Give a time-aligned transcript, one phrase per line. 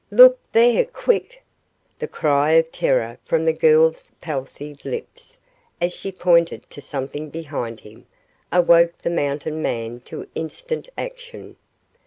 [0.09, 0.83] "Look there!
[0.83, 1.43] Quick!"
[1.99, 5.37] The cry of terror from the girl's palsied lips,
[5.79, 8.07] as she pointed to something behind him,
[8.51, 11.55] awoke the mountain man to instant action.